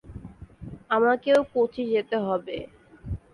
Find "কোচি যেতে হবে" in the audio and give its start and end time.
1.53-2.57